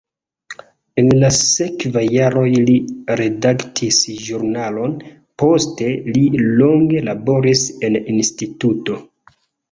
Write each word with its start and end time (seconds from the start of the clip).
En 0.99 1.09
la 1.23 1.27
sekvaj 1.39 2.01
jaroj 2.13 2.45
li 2.69 2.77
redaktis 3.19 3.99
ĵurnalon, 4.27 4.95
poste 5.43 5.91
li 6.15 6.23
longe 6.63 7.03
laboris 7.09 7.63
en 7.89 7.99
instituto. 8.15 8.97